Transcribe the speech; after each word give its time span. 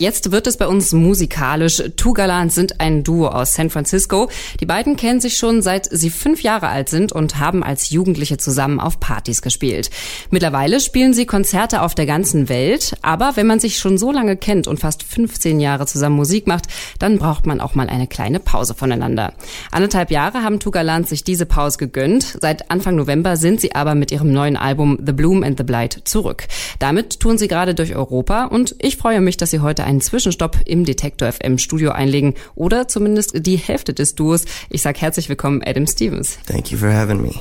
Jetzt 0.00 0.32
wird 0.32 0.46
es 0.46 0.56
bei 0.56 0.66
uns 0.66 0.92
musikalisch. 0.92 1.82
Two 1.96 2.14
Gallant 2.14 2.54
sind 2.54 2.80
ein 2.80 3.04
Duo 3.04 3.28
aus 3.28 3.52
San 3.52 3.68
Francisco. 3.68 4.30
Die 4.58 4.64
beiden 4.64 4.96
kennen 4.96 5.20
sich 5.20 5.36
schon 5.36 5.60
seit 5.60 5.90
sie 5.90 6.08
fünf 6.08 6.42
Jahre 6.42 6.68
alt 6.68 6.88
sind 6.88 7.12
und 7.12 7.38
haben 7.38 7.62
als 7.62 7.90
Jugendliche 7.90 8.38
zusammen 8.38 8.80
auf 8.80 8.98
Partys 8.98 9.42
gespielt. 9.42 9.90
Mittlerweile 10.30 10.80
spielen 10.80 11.12
sie 11.12 11.26
Konzerte 11.26 11.82
auf 11.82 11.94
der 11.94 12.06
ganzen 12.06 12.48
Welt. 12.48 12.94
Aber 13.02 13.36
wenn 13.36 13.46
man 13.46 13.60
sich 13.60 13.76
schon 13.76 13.98
so 13.98 14.10
lange 14.10 14.38
kennt 14.38 14.66
und 14.68 14.80
fast 14.80 15.02
15 15.02 15.60
Jahre 15.60 15.84
zusammen 15.84 16.16
Musik 16.16 16.46
macht, 16.46 16.68
dann 16.98 17.18
braucht 17.18 17.44
man 17.44 17.60
auch 17.60 17.74
mal 17.74 17.90
eine 17.90 18.06
kleine 18.06 18.40
Pause 18.40 18.72
voneinander. 18.72 19.34
Anderthalb 19.70 20.10
Jahre 20.10 20.42
haben 20.42 20.60
Two 20.60 20.70
Gallant 20.70 21.08
sich 21.08 21.24
diese 21.24 21.44
Pause 21.44 21.76
gegönnt. 21.76 22.38
Seit 22.40 22.70
Anfang 22.70 22.96
November 22.96 23.36
sind 23.36 23.60
sie 23.60 23.74
aber 23.74 23.94
mit 23.94 24.12
ihrem 24.12 24.32
neuen 24.32 24.56
Album 24.56 24.98
The 25.04 25.12
Bloom 25.12 25.42
and 25.42 25.58
the 25.58 25.64
Blight 25.64 26.00
zurück. 26.04 26.48
Damit 26.78 27.20
tun 27.20 27.36
sie 27.36 27.48
gerade 27.48 27.74
durch 27.74 27.94
Europa 27.94 28.46
und 28.46 28.74
ich 28.78 28.96
freue 28.96 29.20
mich, 29.20 29.36
dass 29.36 29.50
sie 29.50 29.60
heute 29.60 29.89
einen 29.90 30.00
Zwischenstopp 30.00 30.58
im 30.66 30.84
Detektor 30.84 31.30
FM 31.32 31.58
Studio 31.58 31.90
einlegen 31.90 32.34
oder 32.54 32.86
zumindest 32.86 33.44
die 33.44 33.56
Hälfte 33.56 33.92
des 33.92 34.14
Duos. 34.14 34.44
Ich 34.70 34.82
sag 34.82 35.00
herzlich 35.00 35.28
willkommen, 35.28 35.62
Adam 35.66 35.86
Stevens. 35.86 36.38
Thank 36.46 36.70
you 36.70 36.78
for 36.78 36.92
having 36.92 37.20
me. 37.20 37.32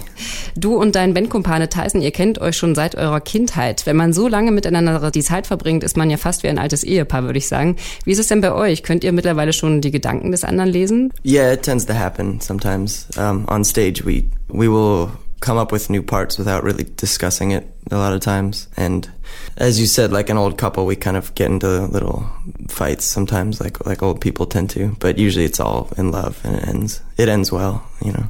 Du 0.57 0.75
und 0.75 0.95
dein 0.95 1.13
Bandkumpane 1.13 1.69
Tyson, 1.69 2.01
ihr 2.01 2.11
kennt 2.11 2.39
euch 2.39 2.57
schon 2.57 2.73
seit 2.73 2.95
eurer 2.95 3.21
Kindheit. 3.21 3.85
Wenn 3.85 3.95
man 3.95 4.13
so 4.13 4.27
lange 4.27 4.51
miteinander 4.51 5.11
die 5.11 5.21
Zeit 5.21 5.45
verbringt, 5.45 5.83
ist 5.83 5.95
man 5.95 6.09
ja 6.09 6.17
fast 6.17 6.41
wie 6.41 6.47
ein 6.47 6.57
altes 6.57 6.83
Ehepaar, 6.83 7.23
würde 7.23 7.37
ich 7.37 7.47
sagen. 7.47 7.75
Wie 8.03 8.11
ist 8.11 8.19
es 8.19 8.27
denn 8.27 8.41
bei 8.41 8.51
euch? 8.51 8.81
Könnt 8.81 9.03
ihr 9.03 9.11
mittlerweile 9.11 9.53
schon 9.53 9.81
die 9.81 9.91
Gedanken 9.91 10.31
des 10.31 10.43
anderen 10.43 10.71
lesen? 10.71 11.13
Yeah, 11.23 11.53
it 11.53 11.61
tends 11.61 11.85
to 11.85 11.93
happen 11.93 12.41
sometimes. 12.41 13.07
Um, 13.15 13.45
on 13.47 13.63
stage, 13.63 14.03
we 14.03 14.23
we 14.47 14.67
will 14.67 15.09
come 15.49 15.57
up 15.57 15.71
with 15.71 15.89
new 15.89 16.03
parts 16.03 16.37
without 16.37 16.63
really 16.63 16.83
discussing 16.95 17.49
it 17.49 17.65
a 17.89 17.97
lot 17.97 18.13
of 18.13 18.21
times. 18.21 18.67
And 18.77 19.09
as 19.57 19.79
you 19.79 19.87
said, 19.87 20.11
like 20.11 20.29
an 20.29 20.37
old 20.37 20.59
couple, 20.59 20.85
we 20.85 20.95
kind 20.95 21.17
of 21.17 21.33
get 21.33 21.49
into 21.49 21.87
little 21.87 22.29
fights 22.67 23.03
sometimes, 23.03 23.59
like 23.59 23.83
like 23.83 24.03
old 24.03 24.21
people 24.21 24.45
tend 24.45 24.69
to. 24.69 24.95
But 24.99 25.17
usually, 25.17 25.45
it's 25.45 25.59
all 25.59 25.89
in 25.97 26.11
love, 26.11 26.39
and 26.43 26.55
it 26.55 26.67
ends 26.67 27.01
it 27.17 27.29
ends 27.29 27.51
well, 27.51 27.83
you 28.05 28.11
know. 28.11 28.29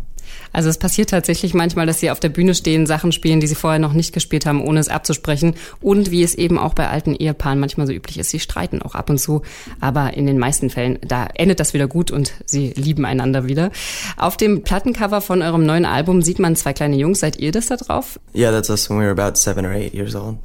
Also 0.52 0.69
es 0.69 0.78
passiert 0.78 1.09
tatsächlich 1.09 1.53
manchmal, 1.53 1.86
dass 1.86 2.00
sie 2.00 2.11
auf 2.11 2.19
der 2.19 2.30
Bühne 2.30 2.55
stehen, 2.55 2.86
Sachen 2.86 3.11
spielen, 3.11 3.39
die 3.39 3.47
sie 3.47 3.55
vorher 3.55 3.80
noch 3.80 3.94
nicht 3.94 4.14
gespielt 4.14 4.45
haben, 4.45 4.64
ohne 4.64 4.80
es 4.80 4.89
abzusprechen. 4.89 5.56
Und 5.81 6.11
wie 6.11 6.23
es 6.23 6.36
eben 6.36 6.58
auch 6.58 6.73
bei 6.73 6.88
alten 6.88 7.16
Ehepaaren 7.16 7.59
manchmal 7.59 7.88
so 7.88 7.94
üblich 7.94 8.17
ist, 8.17 8.30
sie 8.30 8.39
streiten 8.39 8.81
auch 8.81 8.95
ab 8.95 9.09
und 9.09 9.19
zu. 9.19 9.41
Aber 9.80 10.14
in 10.14 10.25
den 10.25 10.39
meisten 10.39 10.69
Fällen, 10.69 11.00
da 11.06 11.28
endet 11.33 11.59
das 11.59 11.73
wieder 11.73 11.88
gut 11.88 12.11
und 12.11 12.33
sie 12.45 12.69
lieben 12.75 13.06
einander 13.06 13.47
wieder. 13.47 13.72
Auf 14.17 14.38
dem 14.38 14.64
Plattencover 14.64 15.22
von 15.22 15.41
eurem 15.41 15.66
neuen 15.66 15.86
Album 15.86 16.22
sieht 16.22 16.39
man 16.39 16.56
zwei 16.56 16.73
kleine 16.73 16.95
Jungs. 16.95 17.19
Seid 17.19 17.39
ihr 17.39 17.52
das 17.52 17.67
da 17.67 17.78
drauf? 17.78 18.19
Yeah, 18.36 18.52
that's 18.52 18.69
us 18.69 18.89
when 18.89 19.00
we 19.00 19.03
were 19.03 19.11
about 19.11 19.38
seven 19.38 19.66
or 19.66 19.72
eight 19.72 19.94
years 19.94 20.16
old. 20.16 20.38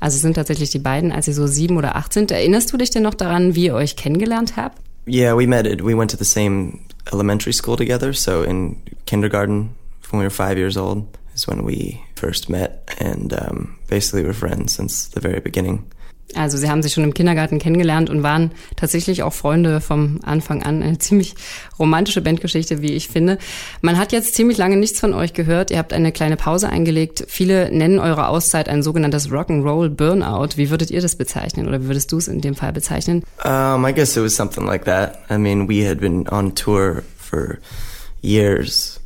Also 0.00 0.16
es 0.16 0.22
sind 0.22 0.34
tatsächlich 0.34 0.70
die 0.70 0.78
beiden, 0.78 1.12
als 1.12 1.24
sie 1.24 1.32
so 1.32 1.46
sieben 1.46 1.78
oder 1.78 1.96
acht 1.96 2.12
sind. 2.12 2.30
Erinnerst 2.30 2.72
du 2.72 2.76
dich 2.76 2.90
denn 2.90 3.02
noch 3.02 3.14
daran, 3.14 3.54
wie 3.54 3.66
ihr 3.66 3.74
euch 3.74 3.96
kennengelernt 3.96 4.54
habt? 4.56 4.78
Yeah, 5.06 5.36
we 5.36 5.46
met 5.46 5.66
it. 5.66 5.82
We 5.82 5.96
went 5.96 6.10
to 6.10 6.16
the 6.18 6.24
same 6.24 6.78
elementary 7.12 7.52
school 7.52 7.76
together. 7.76 8.12
So 8.12 8.42
in 8.42 8.82
kindergarten, 9.06 9.74
when 10.10 10.20
we 10.20 10.26
were 10.26 10.30
five 10.30 10.58
years 10.58 10.76
old, 10.76 11.18
is 11.34 11.46
when 11.46 11.64
we 11.64 12.04
first 12.14 12.48
met, 12.48 12.88
and 12.98 13.32
um, 13.32 13.78
basically 13.88 14.22
we're 14.22 14.32
friends 14.32 14.74
since 14.74 15.08
the 15.08 15.20
very 15.20 15.40
beginning. 15.40 15.90
Also 16.34 16.58
sie 16.58 16.68
haben 16.68 16.82
sich 16.82 16.92
schon 16.92 17.04
im 17.04 17.14
Kindergarten 17.14 17.58
kennengelernt 17.58 18.10
und 18.10 18.22
waren 18.22 18.52
tatsächlich 18.76 19.22
auch 19.22 19.32
Freunde 19.32 19.80
vom 19.80 20.20
Anfang 20.24 20.62
an. 20.62 20.82
Eine 20.82 20.98
ziemlich 20.98 21.34
romantische 21.78 22.22
Bandgeschichte, 22.22 22.82
wie 22.82 22.92
ich 22.92 23.08
finde. 23.08 23.38
Man 23.82 23.98
hat 23.98 24.12
jetzt 24.12 24.34
ziemlich 24.34 24.58
lange 24.58 24.76
nichts 24.76 24.98
von 24.98 25.14
euch 25.14 25.32
gehört. 25.32 25.70
Ihr 25.70 25.78
habt 25.78 25.92
eine 25.92 26.12
kleine 26.12 26.36
Pause 26.36 26.68
eingelegt. 26.68 27.24
Viele 27.28 27.70
nennen 27.70 27.98
eure 27.98 28.28
Auszeit 28.28 28.68
ein 28.68 28.82
sogenanntes 28.82 29.30
Rock'n'Roll 29.30 29.90
Burnout. 29.90 30.56
Wie 30.56 30.70
würdet 30.70 30.90
ihr 30.90 31.00
das 31.00 31.16
bezeichnen 31.16 31.68
oder 31.68 31.82
wie 31.82 31.86
würdest 31.86 32.10
du 32.10 32.16
es 32.16 32.28
in 32.28 32.40
dem 32.40 32.54
Fall 32.54 32.72
bezeichnen? 32.72 33.22
Um, 33.44 33.86
I 33.86 33.92
guess 33.92 34.16
it 34.16 34.22
was 34.22 34.34
something 34.34 34.66
like 34.66 34.84
that. 34.86 35.18
I 35.30 35.36
mean, 35.36 35.68
we 35.68 35.88
had 35.88 36.00
been 36.00 36.28
on 36.28 36.54
tour 36.54 37.02
for 37.16 37.58
years 38.22 38.98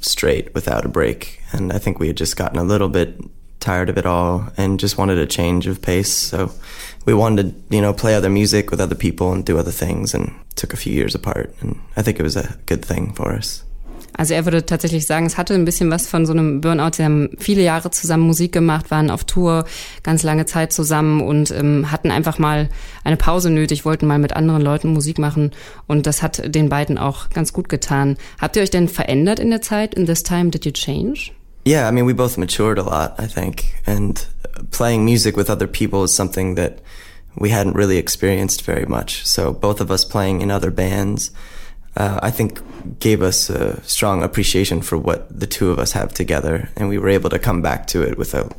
straight 0.00 0.54
without 0.54 0.84
a 0.84 0.88
break, 0.88 1.40
and 1.52 1.72
I 1.72 1.78
think 1.78 2.00
we 2.00 2.08
had 2.08 2.18
just 2.18 2.36
gotten 2.36 2.58
a 2.58 2.64
little 2.64 2.88
bit 2.88 3.14
tired 3.64 3.88
of 3.88 3.96
it 3.96 4.06
all 4.06 4.52
and 4.56 4.78
just 4.78 4.98
wanted 4.98 5.18
a 5.18 5.26
change 5.26 5.66
of 5.66 5.80
pace. 5.80 6.12
So 6.12 6.50
we 7.06 7.14
wanted 7.14 7.42
to, 7.42 7.74
you 7.74 7.80
know, 7.80 7.92
play 7.92 8.14
other 8.14 8.30
music 8.30 8.70
with 8.70 8.80
other 8.80 8.94
people 8.94 9.32
and 9.32 9.44
do 9.44 9.58
other 9.58 9.72
things 9.72 10.14
and 10.14 10.32
took 10.54 10.74
a 10.74 10.76
few 10.76 10.92
years 10.92 11.14
apart. 11.14 11.54
And 11.60 11.80
I 11.96 12.02
think 12.02 12.20
it 12.20 12.22
was 12.22 12.36
a 12.36 12.56
good 12.66 12.84
thing 12.84 13.14
for 13.14 13.32
us. 13.32 13.64
Also 14.16 14.34
er 14.34 14.44
würde 14.44 14.64
tatsächlich 14.64 15.06
sagen, 15.06 15.26
es 15.26 15.36
hatte 15.36 15.54
ein 15.54 15.64
bisschen 15.64 15.90
was 15.90 16.06
von 16.06 16.24
so 16.24 16.32
einem 16.32 16.60
Burnout. 16.60 16.92
Sie 16.92 17.04
haben 17.04 17.30
viele 17.38 17.62
Jahre 17.62 17.90
zusammen 17.90 18.24
Musik 18.24 18.52
gemacht, 18.52 18.92
waren 18.92 19.10
auf 19.10 19.24
Tour 19.24 19.64
ganz 20.04 20.22
lange 20.22 20.46
Zeit 20.46 20.72
zusammen 20.72 21.20
und 21.20 21.50
ähm, 21.50 21.90
hatten 21.90 22.12
einfach 22.12 22.38
mal 22.38 22.68
eine 23.02 23.16
Pause 23.16 23.50
nötig, 23.50 23.84
wollten 23.84 24.06
mal 24.06 24.20
mit 24.20 24.32
anderen 24.32 24.62
Leuten 24.62 24.92
Musik 24.92 25.18
machen 25.18 25.50
und 25.88 26.06
das 26.06 26.22
hat 26.22 26.54
den 26.54 26.68
beiden 26.68 26.96
auch 26.96 27.28
ganz 27.30 27.52
gut 27.52 27.68
getan. 27.68 28.16
Habt 28.40 28.54
ihr 28.54 28.62
euch 28.62 28.70
denn 28.70 28.88
verändert 28.88 29.40
in 29.40 29.50
der 29.50 29.62
Zeit? 29.62 29.94
In 29.94 30.06
this 30.06 30.22
time 30.22 30.50
did 30.50 30.64
you 30.64 30.70
change? 30.70 31.32
Yeah, 31.64 31.88
I 31.88 31.90
mean, 31.90 32.04
we 32.04 32.12
both 32.12 32.36
matured 32.36 32.78
a 32.78 32.82
lot, 32.82 33.14
I 33.18 33.26
think, 33.26 33.80
and 33.86 34.24
playing 34.70 35.04
music 35.04 35.36
with 35.36 35.48
other 35.48 35.66
people 35.66 36.04
is 36.04 36.14
something 36.14 36.56
that 36.56 36.80
we 37.36 37.50
hadn't 37.50 37.74
really 37.74 37.96
experienced 37.96 38.62
very 38.62 38.86
much. 38.86 39.26
So 39.26 39.52
both 39.52 39.80
of 39.80 39.90
us 39.90 40.04
playing 40.04 40.42
in 40.42 40.50
other 40.50 40.70
bands, 40.70 41.30
uh, 41.96 42.20
I 42.22 42.30
think 42.30 42.60
gave 42.98 43.22
us 43.22 43.48
a 43.48 43.82
strong 43.82 44.22
appreciation 44.22 44.82
for 44.82 44.98
what 44.98 45.26
the 45.36 45.46
two 45.46 45.70
of 45.70 45.78
us 45.78 45.92
have 45.92 46.12
together, 46.12 46.68
and 46.76 46.88
we 46.88 46.98
were 46.98 47.08
able 47.08 47.30
to 47.30 47.38
come 47.38 47.62
back 47.62 47.86
to 47.88 48.02
it 48.02 48.18
with 48.18 48.34
a 48.34 48.50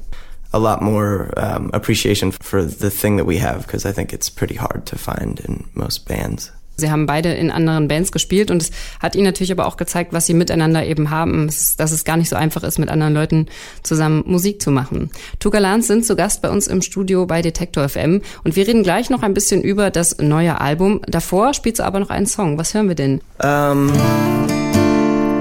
a 0.54 0.60
lot 0.60 0.82
more 0.82 1.34
um, 1.36 1.70
appreciation 1.74 2.32
for 2.32 2.64
the 2.64 2.90
thing 2.90 3.18
that 3.18 3.26
we 3.26 3.38
have 3.38 3.68
because 3.68 3.86
I 3.86 3.92
think 3.92 4.14
it's 4.14 4.30
pretty 4.30 4.56
hard 4.56 4.86
to 4.86 4.98
find 4.98 5.38
in 5.42 5.70
most 5.74 6.08
bands. 6.08 6.50
Sie 6.75 6.91
haben 6.91 7.06
beide 7.06 7.34
in 7.34 7.52
anderen 7.52 7.88
Bands 7.88 8.12
gespielt 8.12 8.52
und 8.52 8.62
es 8.62 8.72
hat 9.00 9.16
ihnen 9.16 9.25
natürlich 9.25 9.52
aber 9.52 9.66
auch 9.66 9.78
gezeigt, 9.78 10.13
was 10.13 10.25
sie 10.25 10.34
miteinander 10.34 10.86
eben 10.86 11.09
haben, 11.09 11.47
dass 11.78 11.91
es 11.91 12.03
gar 12.03 12.18
nicht 12.18 12.30
so 12.30 12.36
einfach 12.36 12.63
ist, 12.63 12.80
mit 12.80 12.90
anderen 12.90 13.13
Leuten 13.13 13.47
zusammen 13.84 14.24
Musik 14.25 14.62
zu 14.62 14.72
machen. 14.72 15.09
Tugalans 15.40 15.88
sind 15.88 16.06
zu 16.06 16.16
Gast 16.16 16.41
bei 16.41 16.50
uns 16.50 16.68
im 16.68 16.81
Studio 16.81 17.25
bei 17.25 17.41
Detektor 17.41 17.88
FM 17.88 18.22
und 18.44 18.56
wir 18.56 18.68
reden 18.68 18.84
gleich 18.84 19.09
noch 19.09 19.24
ein 19.24 19.34
bisschen 19.34 19.62
über 19.62 19.90
das 19.90 20.18
neue 20.19 20.59
Album. 20.59 21.02
Davor 21.08 21.53
spielst 21.53 21.80
du 21.80 21.84
aber 21.84 22.00
noch 22.00 22.09
einen 22.09 22.25
Song. 22.25 22.58
Was 22.58 22.74
hören 22.74 22.88
wir 22.88 22.96
denn? 22.96 23.22
Um, 23.44 23.92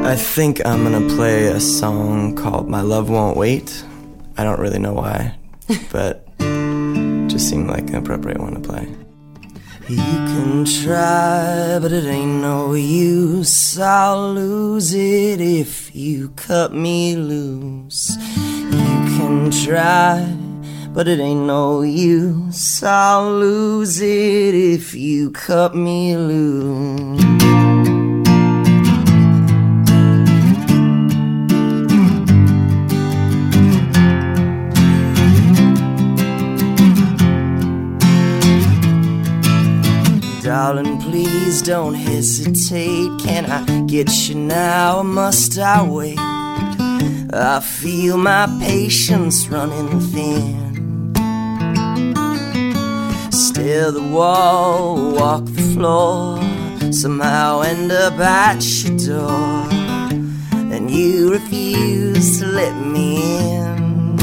I 0.04 0.16
think 0.16 0.60
I'm 0.66 0.84
gonna 0.84 1.00
play 1.16 1.48
a 1.48 1.60
song 1.60 2.34
called 2.34 2.68
My 2.68 2.82
Love 2.82 3.10
Won't 3.10 3.36
Wait. 3.36 3.84
I 4.36 4.42
don't 4.42 4.60
really 4.60 4.78
know 4.78 4.94
why, 4.94 5.32
but 5.92 6.26
just 7.28 7.48
seemed 7.48 7.68
like 7.68 7.88
an 7.88 7.96
appropriate 7.96 8.38
one 8.38 8.54
to 8.54 8.60
play. 8.60 8.86
You 9.94 10.18
can 10.32 10.64
try, 10.64 11.78
but 11.80 11.92
it 11.92 12.04
ain't 12.04 12.40
no 12.42 12.74
use. 12.74 13.78
I'll 13.78 14.32
lose 14.32 14.92
it 14.92 15.40
if 15.40 15.94
you 15.94 16.30
cut 16.30 16.72
me 16.72 17.14
loose. 17.14 18.16
You 18.36 18.94
can 19.16 19.52
try, 19.52 20.36
but 20.92 21.06
it 21.06 21.20
ain't 21.20 21.46
no 21.46 21.82
use. 21.82 22.82
I'll 22.82 23.38
lose 23.38 24.00
it 24.00 24.54
if 24.54 24.94
you 24.94 25.30
cut 25.30 25.76
me 25.76 26.16
loose. 26.16 27.73
Please 41.54 41.62
don't 41.62 41.94
hesitate. 41.94 43.10
Can 43.20 43.46
I 43.46 43.86
get 43.86 44.10
you 44.28 44.34
now 44.34 44.98
or 44.98 45.04
must 45.04 45.56
I 45.56 45.82
wait? 45.84 46.18
I 46.18 47.60
feel 47.60 48.16
my 48.16 48.46
patience 48.60 49.46
running 49.48 50.00
thin. 50.00 51.12
Stare 53.30 53.92
the 53.92 54.02
wall, 54.02 55.12
walk 55.12 55.44
the 55.44 55.62
floor, 55.74 56.40
somehow 56.92 57.60
end 57.60 57.92
up 57.92 58.18
at 58.18 58.60
your 58.82 58.96
door. 58.98 59.68
And 60.74 60.90
you 60.90 61.30
refuse 61.30 62.40
to 62.40 62.46
let 62.46 62.74
me 62.84 63.54
in. 63.54 64.16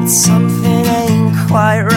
But 0.00 0.08
something 0.08 0.86
ain't 0.86 1.48
quite 1.48 1.82
right 1.82 1.91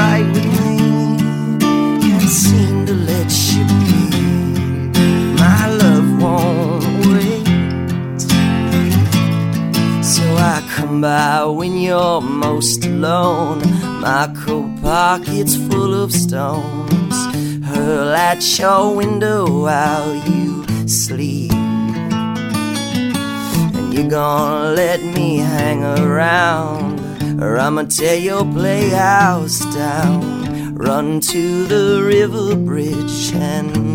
I 10.55 10.61
come 10.69 11.01
by 11.01 11.43
when 11.43 11.75
you're 11.77 12.21
most 12.21 12.85
alone. 12.85 13.59
My 13.99 14.33
coat 14.37 14.81
pockets 14.81 15.57
full 15.57 15.93
of 15.93 16.13
stones. 16.13 17.17
Hurl 17.65 18.13
at 18.13 18.41
your 18.57 18.95
window 18.95 19.63
while 19.63 20.15
you 20.31 20.63
sleep. 20.87 21.51
And 23.75 23.93
you're 23.93 24.09
gonna 24.09 24.71
let 24.71 25.03
me 25.03 25.39
hang 25.39 25.83
around, 25.83 27.01
or 27.43 27.57
I'ma 27.59 27.83
tear 27.83 28.15
your 28.15 28.45
playhouse 28.45 29.59
down. 29.75 30.75
Run 30.75 31.19
to 31.19 31.65
the 31.65 32.01
river 32.01 32.55
bridge 32.55 33.33
and 33.33 33.94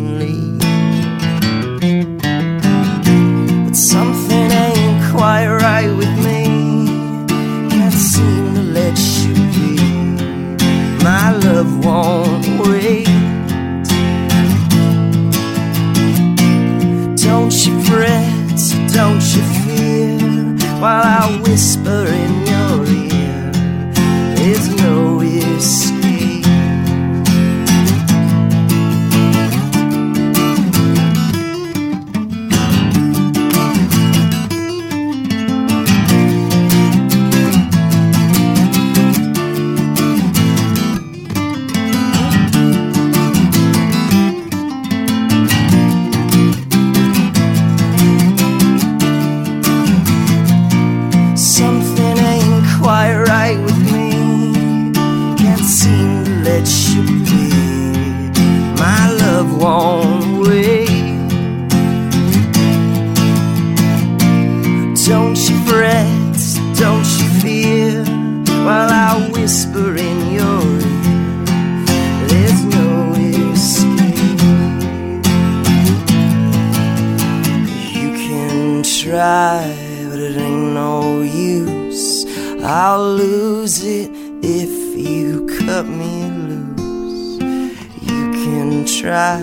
try, 89.00 89.43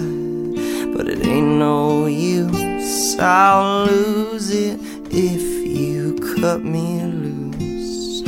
but 0.93 1.07
it 1.09 1.25
ain't 1.25 1.57
no 1.57 2.05
use. 2.05 3.17
I'll 3.19 3.85
lose 3.87 4.51
it 4.51 4.79
if 5.09 5.41
you 5.65 6.15
cut 6.39 6.63
me 6.63 7.01
loose. 7.01 8.21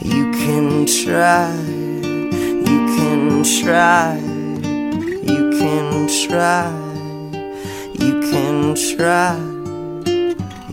You 0.00 0.30
can 0.30 0.86
try, 0.86 1.50
you 2.68 2.80
can 2.94 3.42
try, 3.42 4.16
you 5.30 5.50
can 5.58 6.06
try, 6.06 6.70
you 7.98 8.20
can 8.30 8.74
try. 8.76 9.50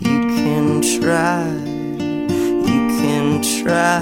You 0.00 0.20
can 0.38 0.80
try, 0.80 1.44
you 2.68 2.80
can 2.98 3.42
try, 3.42 4.00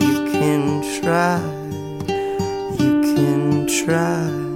you 0.00 0.16
can 0.30 0.82
try, 1.00 1.40
you 2.78 3.00
can 3.02 3.66
try. 3.66 4.49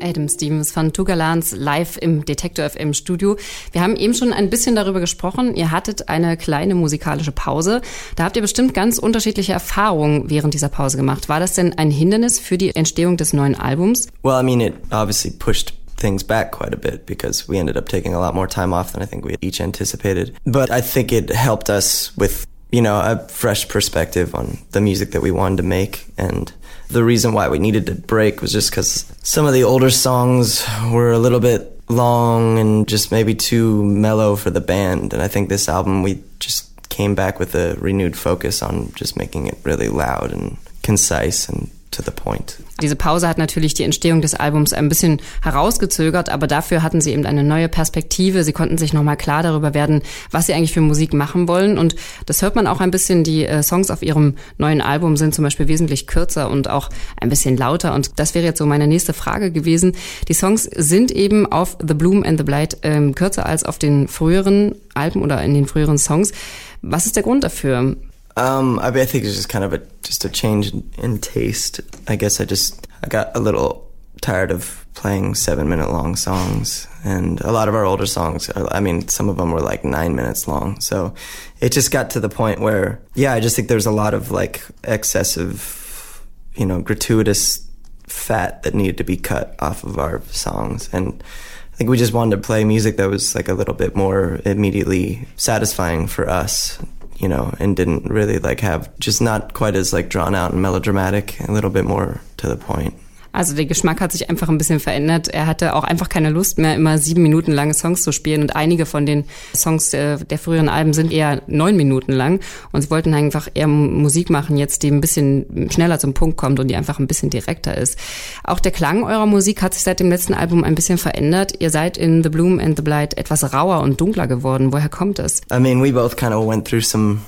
Adam 0.00 0.28
Stevens 0.28 0.72
von 0.72 0.92
Tugalans 0.92 1.52
live 1.52 1.98
im 2.00 2.24
Detektor 2.24 2.68
FM 2.68 2.94
Studio. 2.94 3.36
Wir 3.72 3.82
haben 3.82 3.96
eben 3.96 4.14
schon 4.14 4.32
ein 4.32 4.50
bisschen 4.50 4.74
darüber 4.74 5.00
gesprochen. 5.00 5.54
Ihr 5.54 5.70
hattet 5.70 6.08
eine 6.08 6.36
kleine 6.36 6.74
musikalische 6.74 7.32
Pause. 7.32 7.82
Da 8.16 8.24
habt 8.24 8.36
ihr 8.36 8.42
bestimmt 8.42 8.74
ganz 8.74 8.98
unterschiedliche 8.98 9.52
Erfahrungen 9.52 10.30
während 10.30 10.54
dieser 10.54 10.68
Pause 10.68 10.96
gemacht. 10.96 11.28
War 11.28 11.40
das 11.40 11.54
denn 11.54 11.76
ein 11.78 11.90
Hindernis 11.90 12.38
für 12.38 12.58
die 12.58 12.74
Entstehung 12.74 13.16
des 13.16 13.32
neuen 13.32 13.54
Albums? 13.54 14.08
Well, 14.22 14.40
I 14.40 14.44
mean, 14.44 14.60
it 14.60 14.74
obviously 14.90 15.30
pushed 15.30 15.74
things 15.98 16.24
back 16.24 16.52
quite 16.52 16.72
a 16.72 16.76
bit 16.76 17.06
because 17.06 17.48
we 17.48 17.58
ended 17.58 17.76
up 17.76 17.88
taking 17.88 18.14
a 18.14 18.20
lot 18.20 18.34
more 18.34 18.48
time 18.48 18.72
off 18.72 18.92
than 18.92 19.02
I 19.02 19.06
think 19.06 19.24
we 19.24 19.36
each 19.40 19.60
anticipated. 19.60 20.34
But 20.44 20.70
I 20.70 20.80
think 20.80 21.12
it 21.12 21.30
helped 21.30 21.68
us 21.68 22.12
with, 22.16 22.46
you 22.70 22.82
know, 22.82 23.00
a 23.00 23.18
fresh 23.28 23.68
perspective 23.68 24.34
on 24.34 24.58
the 24.72 24.80
music 24.80 25.12
that 25.12 25.22
we 25.22 25.30
wanted 25.30 25.56
to 25.56 25.62
make. 25.62 26.06
And 26.18 26.52
the 26.88 27.04
reason 27.04 27.32
why 27.32 27.48
we 27.48 27.58
needed 27.58 27.86
to 27.86 27.94
break 27.94 28.42
was 28.42 28.52
just 28.52 28.70
because 28.70 29.10
some 29.22 29.46
of 29.46 29.52
the 29.52 29.64
older 29.64 29.90
songs 29.90 30.66
were 30.90 31.12
a 31.12 31.18
little 31.18 31.40
bit 31.40 31.74
long 31.88 32.58
and 32.58 32.86
just 32.86 33.10
maybe 33.10 33.34
too 33.34 33.82
mellow 33.84 34.36
for 34.36 34.50
the 34.50 34.60
band. 34.60 35.12
And 35.12 35.22
I 35.22 35.28
think 35.28 35.48
this 35.48 35.68
album, 35.68 36.02
we 36.02 36.22
just 36.40 36.68
came 36.88 37.14
back 37.14 37.38
with 37.38 37.54
a 37.54 37.76
renewed 37.78 38.16
focus 38.16 38.62
on 38.62 38.92
just 38.92 39.16
making 39.16 39.46
it 39.46 39.58
really 39.64 39.88
loud 39.88 40.32
and 40.32 40.56
concise 40.82 41.48
and 41.48 41.70
to 41.98 42.04
the 42.04 42.10
point. 42.10 42.58
Diese 42.80 42.96
Pause 42.96 43.28
hat 43.28 43.38
natürlich 43.38 43.74
die 43.74 43.82
Entstehung 43.82 44.22
des 44.22 44.34
Albums 44.34 44.72
ein 44.72 44.88
bisschen 44.88 45.20
herausgezögert, 45.42 46.28
aber 46.28 46.46
dafür 46.46 46.82
hatten 46.82 47.00
sie 47.00 47.12
eben 47.12 47.26
eine 47.26 47.42
neue 47.42 47.68
Perspektive. 47.68 48.44
Sie 48.44 48.52
konnten 48.52 48.78
sich 48.78 48.92
nochmal 48.92 49.16
klar 49.16 49.42
darüber 49.42 49.74
werden, 49.74 50.02
was 50.30 50.46
sie 50.46 50.54
eigentlich 50.54 50.72
für 50.72 50.80
Musik 50.80 51.12
machen 51.12 51.48
wollen. 51.48 51.76
Und 51.76 51.96
das 52.26 52.40
hört 52.40 52.54
man 52.54 52.66
auch 52.66 52.80
ein 52.80 52.90
bisschen. 52.90 53.24
Die 53.24 53.44
äh, 53.44 53.62
Songs 53.62 53.90
auf 53.90 54.02
ihrem 54.02 54.36
neuen 54.58 54.80
Album 54.80 55.16
sind 55.16 55.34
zum 55.34 55.42
Beispiel 55.42 55.66
wesentlich 55.66 56.06
kürzer 56.06 56.50
und 56.50 56.70
auch 56.70 56.88
ein 57.20 57.28
bisschen 57.28 57.56
lauter. 57.56 57.94
Und 57.94 58.18
das 58.20 58.34
wäre 58.34 58.44
jetzt 58.44 58.58
so 58.58 58.66
meine 58.66 58.86
nächste 58.86 59.12
Frage 59.12 59.50
gewesen. 59.50 59.92
Die 60.28 60.34
Songs 60.34 60.64
sind 60.64 61.10
eben 61.10 61.50
auf 61.50 61.76
The 61.84 61.94
Bloom 61.94 62.22
and 62.22 62.38
the 62.38 62.44
Blight 62.44 62.78
ähm, 62.82 63.14
kürzer 63.14 63.46
als 63.46 63.64
auf 63.64 63.78
den 63.78 64.06
früheren 64.06 64.76
Alben 64.94 65.22
oder 65.22 65.42
in 65.42 65.54
den 65.54 65.66
früheren 65.66 65.98
Songs. 65.98 66.32
Was 66.80 67.06
ist 67.06 67.16
der 67.16 67.24
Grund 67.24 67.42
dafür? 67.42 67.96
Um, 68.38 68.78
I, 68.78 68.92
mean, 68.92 69.02
I 69.02 69.04
think 69.04 69.24
it's 69.24 69.34
just 69.34 69.48
kind 69.48 69.64
of 69.64 69.72
a 69.72 69.78
just 70.04 70.24
a 70.24 70.28
change 70.28 70.72
in, 70.96 71.18
taste. 71.18 71.80
I 72.06 72.14
guess 72.14 72.40
I 72.40 72.44
just 72.44 72.86
I 73.02 73.08
got 73.08 73.36
a 73.36 73.40
little 73.40 73.90
tired 74.20 74.52
of 74.52 74.86
playing 74.94 75.34
seven 75.34 75.68
minute 75.68 75.90
long 75.90 76.14
songs, 76.14 76.86
and 77.04 77.40
a 77.40 77.50
lot 77.50 77.68
of 77.68 77.74
our 77.74 77.84
older 77.84 78.06
songs. 78.06 78.48
Are, 78.50 78.72
I 78.72 78.78
mean, 78.78 79.08
some 79.08 79.28
of 79.28 79.38
them 79.38 79.50
were 79.50 79.60
like 79.60 79.84
nine 79.84 80.14
minutes 80.14 80.46
long. 80.46 80.80
So 80.80 81.14
it 81.60 81.72
just 81.72 81.90
got 81.90 82.10
to 82.10 82.20
the 82.20 82.28
point 82.28 82.60
where, 82.60 83.00
yeah, 83.16 83.32
I 83.32 83.40
just 83.40 83.56
think 83.56 83.66
there's 83.66 83.86
a 83.86 83.90
lot 83.90 84.14
of 84.14 84.30
like 84.30 84.62
excessive, 84.84 86.24
you 86.54 86.64
know, 86.64 86.80
gratuitous 86.80 87.66
fat 88.06 88.62
that 88.62 88.72
needed 88.72 88.98
to 88.98 89.04
be 89.04 89.16
cut 89.16 89.56
off 89.58 89.82
of 89.82 89.98
our 89.98 90.22
songs, 90.26 90.88
and 90.92 91.24
I 91.72 91.76
think 91.76 91.90
we 91.90 91.98
just 91.98 92.12
wanted 92.12 92.36
to 92.36 92.42
play 92.42 92.62
music 92.62 92.98
that 92.98 93.10
was 93.10 93.34
like 93.34 93.48
a 93.48 93.54
little 93.54 93.74
bit 93.74 93.96
more 93.96 94.40
immediately 94.44 95.26
satisfying 95.36 96.06
for 96.06 96.28
us 96.28 96.78
you 97.18 97.28
know, 97.28 97.54
and 97.58 97.76
didn't 97.76 98.04
really 98.04 98.38
like 98.38 98.60
have 98.60 98.96
just 98.98 99.20
not 99.20 99.52
quite 99.52 99.74
as 99.74 99.92
like 99.92 100.08
drawn 100.08 100.34
out 100.34 100.52
and 100.52 100.62
melodramatic, 100.62 101.38
a 101.40 101.52
little 101.52 101.70
bit 101.70 101.84
more 101.84 102.20
to 102.38 102.48
the 102.48 102.56
point. 102.56 102.94
Also 103.32 103.54
der 103.54 103.66
Geschmack 103.66 104.00
hat 104.00 104.12
sich 104.12 104.30
einfach 104.30 104.48
ein 104.48 104.58
bisschen 104.58 104.80
verändert. 104.80 105.28
Er 105.28 105.46
hatte 105.46 105.74
auch 105.74 105.84
einfach 105.84 106.08
keine 106.08 106.30
Lust 106.30 106.58
mehr, 106.58 106.74
immer 106.74 106.98
sieben 106.98 107.22
Minuten 107.22 107.52
lange 107.52 107.74
Songs 107.74 108.02
zu 108.02 108.12
spielen. 108.12 108.42
Und 108.42 108.56
einige 108.56 108.86
von 108.86 109.06
den 109.06 109.24
Songs 109.54 109.90
der, 109.90 110.18
der 110.18 110.38
früheren 110.38 110.68
Alben 110.68 110.92
sind 110.92 111.12
eher 111.12 111.42
neun 111.46 111.76
Minuten 111.76 112.12
lang. 112.12 112.40
Und 112.72 112.82
sie 112.82 112.90
wollten 112.90 113.14
einfach 113.14 113.48
eher 113.54 113.68
Musik 113.68 114.30
machen, 114.30 114.56
jetzt 114.56 114.82
die 114.82 114.90
ein 114.90 115.00
bisschen 115.00 115.68
schneller 115.70 115.98
zum 115.98 116.14
Punkt 116.14 116.36
kommt 116.36 116.58
und 116.60 116.68
die 116.68 116.76
einfach 116.76 116.98
ein 116.98 117.06
bisschen 117.06 117.30
direkter 117.30 117.76
ist. 117.76 117.98
Auch 118.44 118.60
der 118.60 118.72
Klang 118.72 119.04
eurer 119.04 119.26
Musik 119.26 119.62
hat 119.62 119.74
sich 119.74 119.82
seit 119.82 120.00
dem 120.00 120.08
letzten 120.08 120.34
Album 120.34 120.64
ein 120.64 120.74
bisschen 120.74 120.98
verändert. 120.98 121.54
Ihr 121.58 121.70
seid 121.70 121.96
in 121.96 122.22
The 122.22 122.28
Bloom 122.28 122.58
and 122.58 122.76
the 122.76 122.82
Blight 122.82 123.16
etwas 123.16 123.52
rauer 123.52 123.80
und 123.80 124.00
dunkler 124.00 124.26
geworden. 124.26 124.72
Woher 124.72 124.88
kommt 124.88 125.18
es? 125.18 125.40
I 125.52 125.58
mean, 125.58 125.82
we 125.82 125.92
both 125.92 126.16
kind 126.16 126.32
of 126.32 126.46
went 126.46 126.66
through 126.66 126.82
some 126.82 127.20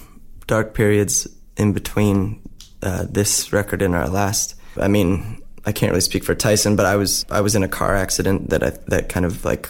dark 0.47 0.75
periods 0.75 1.29
in 1.57 1.73
between 1.73 2.37
uh, 2.83 3.05
this 3.13 3.53
record 3.53 3.83
and 3.83 3.95
our 3.95 4.09
last. 4.09 4.57
I 4.77 4.89
mean, 4.89 5.40
I 5.67 5.73
can't 5.73 5.91
really 5.91 6.01
speak 6.01 6.25
for 6.25 6.35
Tyson, 6.35 6.77
but 6.77 6.87
I 6.87 6.97
was 6.97 7.25
I 7.31 7.41
was 7.41 7.55
in 7.55 7.63
a 7.63 7.69
car 7.69 7.95
accident 7.95 8.51
that 8.51 8.63
I, 8.63 8.71
that 8.89 9.09
kind 9.09 9.27
of 9.27 9.45
like, 9.45 9.69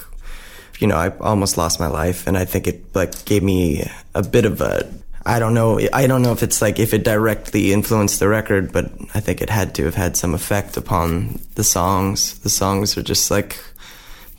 you 0.78 0.86
know, 0.86 0.96
I 0.96 1.16
almost 1.18 1.56
lost 1.56 1.80
my 1.80 1.88
life, 1.88 2.26
and 2.26 2.38
I 2.38 2.44
think 2.44 2.66
it 2.66 2.94
like 2.94 3.24
gave 3.24 3.42
me 3.42 3.84
a 4.14 4.22
bit 4.22 4.44
of 4.44 4.60
a 4.60 4.88
I 5.26 5.38
don't 5.38 5.54
know 5.54 5.78
I 5.92 6.06
don't 6.06 6.22
know 6.22 6.32
if 6.32 6.42
it's 6.42 6.62
like 6.62 6.78
if 6.78 6.94
it 6.94 7.04
directly 7.04 7.72
influenced 7.72 8.20
the 8.20 8.28
record, 8.28 8.72
but 8.72 8.90
I 9.14 9.20
think 9.20 9.42
it 9.42 9.50
had 9.50 9.74
to 9.76 9.84
have 9.84 9.94
had 9.94 10.16
some 10.16 10.34
effect 10.34 10.76
upon 10.76 11.40
the 11.56 11.64
songs. 11.64 12.38
The 12.38 12.48
songs 12.48 12.96
are 12.96 13.02
just 13.02 13.30
like 13.30 13.58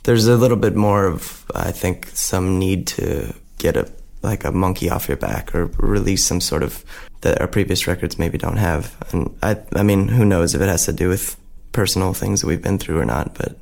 there's 0.02 0.26
a 0.26 0.36
little 0.36 0.56
bit 0.56 0.74
more 0.74 1.06
of 1.06 1.44
I 1.54 1.70
think 1.70 2.08
some 2.14 2.58
need 2.58 2.86
to 2.88 3.32
get 3.58 3.76
a 3.76 3.90
like 4.22 4.44
a 4.44 4.52
monkey 4.52 4.90
off 4.90 5.08
your 5.08 5.16
back 5.16 5.54
or 5.54 5.66
release 5.78 6.24
some 6.24 6.40
sort 6.40 6.62
of 6.62 6.84
that 7.20 7.40
our 7.40 7.48
previous 7.48 7.86
records 7.86 8.18
maybe 8.18 8.38
don't 8.38 8.56
have. 8.56 8.96
And 9.12 9.36
I 9.42 9.58
I 9.74 9.84
mean 9.84 10.08
who 10.08 10.24
knows 10.24 10.54
if 10.54 10.60
it 10.60 10.68
has 10.68 10.86
to 10.86 10.92
do 10.92 11.08
with 11.08 11.36
personal 11.72 12.14
things 12.14 12.40
that 12.40 12.48
we've 12.48 12.62
been 12.62 12.78
through 12.78 13.00
or 13.00 13.06
not, 13.06 13.34
but 13.34 13.56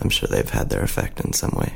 I'm 0.00 0.10
sure 0.10 0.28
they've 0.28 0.52
had 0.52 0.70
their 0.70 0.82
effect 0.82 1.20
in 1.20 1.32
some 1.32 1.52
way. 1.56 1.72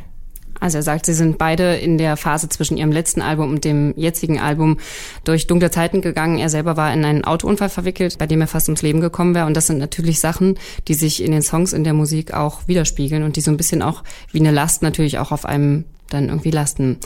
Also 0.61 0.79
er 0.79 0.83
sagt, 0.83 1.07
sie 1.07 1.13
sind 1.13 1.39
beide 1.39 1.77
in 1.77 1.99
der 1.99 2.17
Phase 2.17 2.49
zwischen 2.49 2.77
ihrem 2.77 2.93
letzten 2.93 3.21
Album 3.21 3.51
und 3.51 3.65
dem 3.65 3.93
jetzigen 3.97 4.41
Album 4.41 4.79
durch 5.25 5.47
dunkle 5.47 5.71
Zeiten 5.71 6.01
gegangen. 6.01 6.39
Er 6.39 6.49
selber 6.49 6.77
war 6.77 6.93
in 6.93 7.05
einen 7.05 7.25
Autounfall 7.25 7.69
verwickelt, 7.69 8.19
bei 8.19 8.27
dem 8.27 8.41
er 8.41 8.47
fast 8.47 8.69
ums 8.69 8.83
Leben 8.83 9.01
gekommen 9.01 9.35
wäre. 9.35 9.47
Und 9.47 9.55
das 9.55 9.67
sind 9.67 9.79
natürlich 9.79 10.21
Sachen, 10.21 10.59
die 10.89 10.95
sich 10.95 11.23
in 11.23 11.33
den 11.33 11.43
Songs, 11.43 11.73
in 11.73 11.85
der 11.85 11.93
Musik 11.93 12.33
auch 12.33 12.67
widerspiegeln 12.67 13.23
und 13.23 13.37
die 13.37 13.41
so 13.41 13.51
ein 13.51 13.57
bisschen 13.57 13.83
auch 13.83 14.03
wie 14.33 14.41
eine 14.41 14.51
Last 14.51 14.83
natürlich 14.83 15.19
auch 15.19 15.31
auf 15.31 15.45
einem 15.45 15.85
dann 16.09 16.29
irgendwie 16.29 16.53
lasten. 16.53 16.99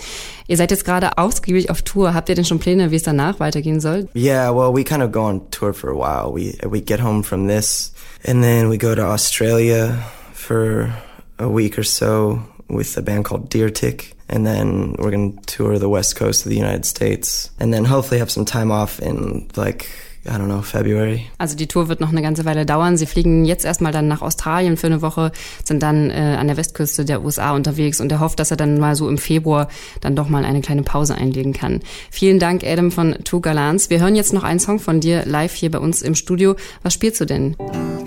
Ihr 0.47 0.59
seid 0.59 0.71
jetzt 0.71 0.85
gerade 0.85 1.17
ausgiebig 1.17 1.71
auf 1.71 1.81
Tour. 1.83 2.13
Habt 2.13 2.29
ihr 2.29 2.35
denn 2.35 2.45
schon 2.45 2.59
Pläne, 2.59 2.91
wie 2.91 2.97
es 2.97 3.03
danach 3.03 3.41
weitergehen 3.41 3.81
soll? 3.81 4.09
Yeah, 4.15 4.55
well, 4.55 4.75
we 4.75 4.85
kind 4.85 5.03
of 5.03 5.11
go 5.11 5.23
on 5.23 5.51
tour 5.51 5.73
for 5.73 5.91
a 5.91 5.95
while. 5.95 6.35
We 6.35 6.59
we 6.69 6.83
get 6.83 7.03
home 7.03 7.25
from 7.25 7.49
this 7.49 7.95
and 8.25 8.43
then 8.43 8.69
we 8.69 8.77
go 8.77 8.95
to 8.95 9.03
Australia 9.03 10.05
for 10.33 10.95
a 11.39 11.49
week 11.49 11.79
or 11.79 11.83
so 11.83 12.43
with 12.69 12.97
a 12.97 13.03
band 13.03 13.25
called 13.25 13.49
Deer 13.49 13.71
Tick. 13.71 14.15
And 14.29 14.47
then 14.47 14.95
we're 14.99 15.11
going 15.11 15.39
to 15.39 15.47
tour 15.47 15.79
the 15.79 15.89
west 15.89 16.15
coast 16.15 16.47
of 16.47 16.51
the 16.51 16.57
United 16.57 16.85
States. 16.85 17.51
And 17.59 17.75
then 17.75 17.85
hopefully 17.85 18.19
have 18.21 18.31
some 18.31 18.45
time 18.45 18.71
off 18.71 19.01
in 19.01 19.49
like 19.57 19.91
I 20.25 20.29
don't 20.33 20.47
know, 20.47 20.61
February. 20.61 21.27
Also 21.39 21.57
die 21.57 21.67
Tour 21.67 21.89
wird 21.89 22.01
noch 22.01 22.11
eine 22.11 22.21
ganze 22.21 22.45
Weile 22.45 22.67
dauern. 22.67 22.99
Sie 22.99 23.07
fliegen 23.07 23.47
jetzt 23.47 23.65
erstmal 23.65 23.91
dann 23.91 24.07
nach 24.07 24.21
Australien 24.21 24.77
für 24.77 24.87
eine 24.87 25.01
Woche, 25.01 25.33
sind 25.65 25.83
dann 25.83 26.11
äh, 26.11 26.37
an 26.39 26.47
der 26.47 26.59
Westküste 26.59 27.07
der 27.07 27.25
USA 27.25 27.53
unterwegs 27.53 28.01
und 28.01 28.13
er 28.13 28.21
hofft, 28.21 28.39
dass 28.39 28.51
er 28.51 28.59
dann 28.59 28.79
mal 28.79 28.97
so 28.97 29.09
im 29.09 29.17
Februar 29.17 29.69
dann 30.03 30.17
doch 30.17 30.29
mal 30.29 30.45
eine 30.45 30.61
kleine 30.61 30.83
Pause 30.83 31.15
einlegen 31.15 31.55
kann. 31.55 31.81
Vielen 32.11 32.39
Dank, 32.39 32.65
Adam 32.65 32.91
von 32.91 33.17
Two 33.25 33.41
Galants. 33.41 33.89
Wir 33.89 34.01
hören 34.01 34.15
jetzt 34.15 34.35
noch 34.35 34.45
einen 34.45 34.61
Song 34.61 34.79
von 34.79 35.01
dir 35.01 35.25
live 35.25 35.55
hier 35.55 35.71
bei 35.71 35.79
uns 35.79 36.03
im 36.03 36.15
Studio. 36.15 36.55
Was 36.83 36.93
spielst 36.93 37.21
du 37.21 37.25
denn? 37.25 37.57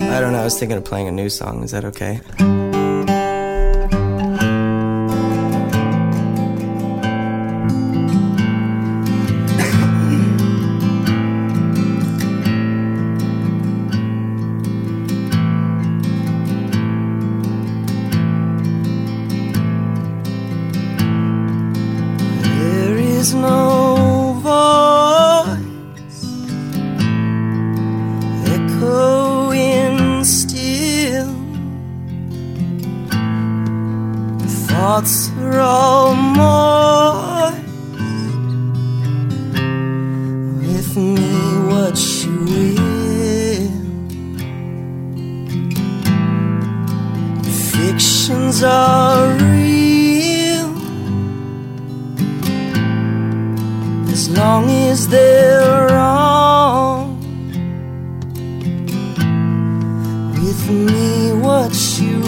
I 0.00 0.20
don't 0.20 0.30
know, 0.30 0.40
I 0.40 0.44
was 0.44 0.56
thinking 0.56 0.78
of 0.78 0.84
playing 0.84 1.08
a 1.08 1.12
new 1.12 1.28
song. 1.28 1.64
Is 1.64 1.72
that 1.72 1.84
okay? 1.84 2.20
Thoughts 34.94 35.28
are 35.40 35.58
all 35.58 36.14
moist. 36.14 37.56
With 40.62 40.96
me, 40.96 41.34
what 41.70 41.96
you 42.22 42.36
will. 42.50 43.72
Fictions 47.72 48.62
are 48.62 49.32
real 49.38 50.70
as 54.12 54.30
long 54.30 54.70
as 54.90 55.08
they're 55.08 55.88
wrong. 55.88 57.18
With 60.34 60.62
me, 60.70 61.32
what 61.32 61.74
you 61.98 62.22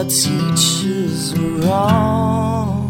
our 0.00 0.06
teachers 0.06 1.38
were 1.38 1.60
wrong. 1.66 2.88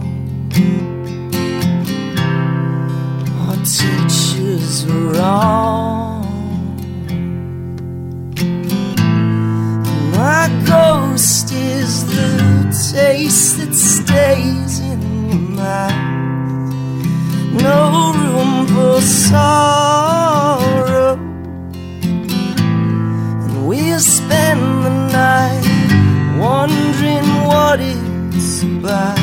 Our 3.49 3.57
teachers 3.57 4.87
were 4.87 5.15
wrong. 5.15 6.25
My 10.13 10.47
ghost 10.65 11.51
is 11.51 12.07
the 12.07 12.93
taste 12.95 13.59
that 13.59 13.75
stays 13.75 14.79
in 14.79 15.57
mouth. 15.57 15.93
No 17.61 18.13
room 18.15 18.69
for 18.69 19.01
sorrow. 19.01 19.80
About 28.81 29.17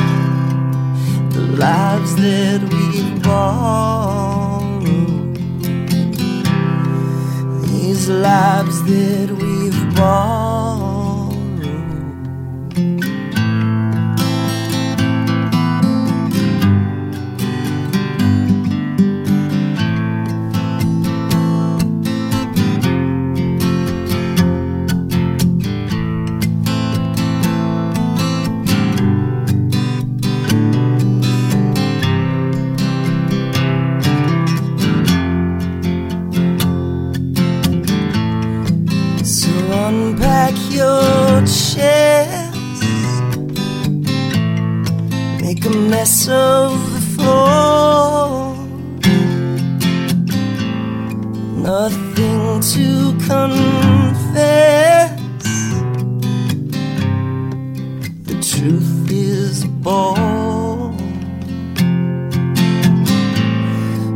the 1.31 1.41
lives 1.57 2.15
that 2.15 2.61
we've 2.71 3.23
borrowed. 3.23 4.85
These 7.63 8.09
lives 8.09 8.83
that 8.83 9.29
we've 9.31 9.95
borrowed 9.95 10.36
mess 45.69 46.27
of 46.29 46.71
the 46.93 47.01
floor. 47.15 48.55
Nothing 51.61 52.61
to 52.73 53.13
confess. 53.27 55.11
The 58.23 58.35
truth 58.51 59.11
is 59.11 59.65
born. 59.65 60.97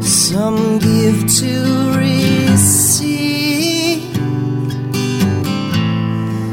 Some 0.02 0.80
give 0.80 1.28
to 1.40 1.54
receive. 1.98 2.92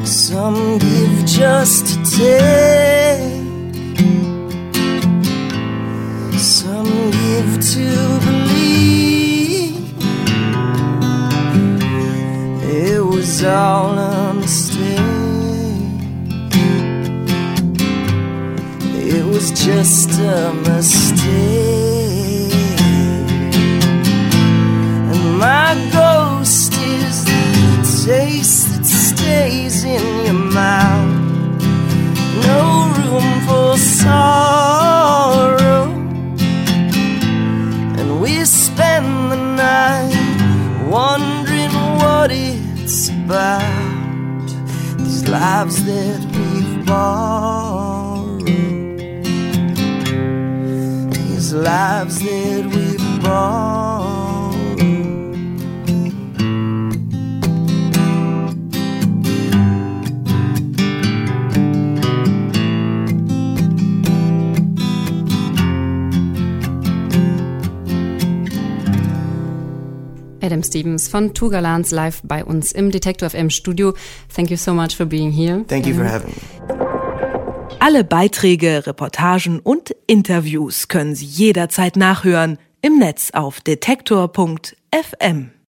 Some 0.07 0.79
give 0.79 1.25
just 1.27 1.87
to 1.87 1.95
take. 2.17 3.58
Was 13.39 13.45
all 13.45 13.97
a 13.97 14.35
mistake. 14.35 14.99
It 19.15 19.25
was 19.25 19.53
just 19.53 20.11
a 20.19 20.53
mistake. 20.67 21.21
And 25.13 25.39
my 25.39 25.77
ghost 25.93 26.73
is 26.75 27.25
the 27.25 28.07
taste 28.07 28.77
that 28.77 28.87
stays 28.87 29.85
in 29.85 30.18
about. 43.29 44.49
These 44.97 45.29
lives 45.29 45.85
that 45.85 46.21
we've 46.35 46.87
borrowed, 46.87 48.47
these 51.13 51.53
lives 51.53 52.21
that 52.21 52.65
we've 52.75 52.88
Adam 70.49 70.63
Stevens 70.63 71.09
von 71.09 71.35
Two 71.35 71.51
Galants 71.51 71.91
live 71.91 72.23
bei 72.25 72.43
uns 72.43 72.73
im 72.73 72.91
Detector 72.91 73.29
FM 73.29 73.51
Studio. 73.51 73.93
Thank 74.35 74.49
you 74.49 74.57
so 74.57 74.73
much 74.73 74.97
for 74.97 75.05
being 75.05 75.31
here. 75.31 75.63
Thank 75.69 75.87
you 75.87 75.95
for 75.95 76.11
having 76.11 76.31
me. 76.31 77.79
Alle 77.81 78.03
Beiträge, 78.03 78.87
Reportagen 78.87 79.61
und 79.61 79.95
Interviews 80.07 80.89
können 80.89 81.15
Sie 81.15 81.27
jederzeit 81.27 81.97
nachhören 81.97 82.57
im 82.81 82.99
Netz 82.99 83.31
auf 83.33 83.61
detektor.fm. 83.61 85.51